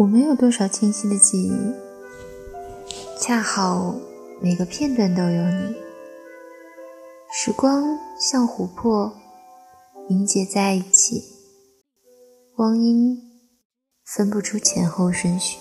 [0.00, 1.52] 我没有多少清晰的记忆。
[3.20, 3.94] 恰好
[4.40, 5.76] 每个片段都有你。
[7.30, 9.12] 时光像琥珀
[10.08, 11.22] 凝结在一起
[12.56, 13.18] 光阴
[14.02, 15.58] 分不出前后顺序。